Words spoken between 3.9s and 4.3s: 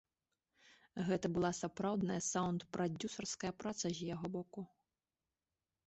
з яго